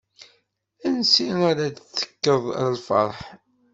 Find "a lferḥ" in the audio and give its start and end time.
2.61-3.17